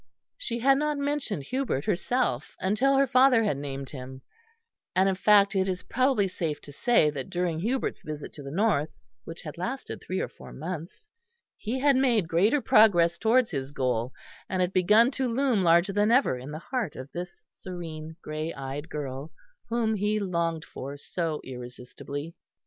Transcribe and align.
She 0.35 0.57
had 0.57 0.79
not 0.79 0.97
mentioned 0.97 1.43
Hubert 1.43 1.85
herself, 1.85 2.55
until 2.59 2.97
her 2.97 3.05
father 3.05 3.43
had 3.43 3.57
named 3.57 3.91
him; 3.91 4.23
and 4.95 5.07
in 5.07 5.13
fact 5.13 5.55
it 5.55 5.69
is 5.69 5.83
probably 5.83 6.27
safe 6.27 6.59
to 6.61 6.71
say 6.71 7.11
that 7.11 7.29
during 7.29 7.59
Hubert's 7.59 8.01
visit 8.01 8.33
to 8.33 8.41
the 8.41 8.49
north, 8.49 8.89
which 9.25 9.43
had 9.43 9.59
lasted 9.59 10.01
three 10.01 10.19
or 10.19 10.27
four 10.27 10.53
months, 10.53 11.07
he 11.55 11.77
had 11.81 11.95
made 11.95 12.27
greater 12.27 12.61
progress 12.61 13.19
towards 13.19 13.51
his 13.51 13.71
goal, 13.71 14.11
and 14.49 14.59
had 14.61 14.73
begun 14.73 15.11
to 15.11 15.27
loom 15.31 15.61
larger 15.61 15.93
than 15.93 16.09
ever 16.09 16.35
in 16.35 16.49
the 16.49 16.57
heart 16.71 16.95
of 16.95 17.11
this 17.11 17.43
serene 17.51 18.15
grey 18.23 18.51
eyed 18.55 18.89
girl, 18.89 19.31
whom 19.69 19.93
he 19.93 20.19
longed 20.19 20.65
for 20.65 20.97
so 20.97 21.39
irresistibly. 21.43 22.33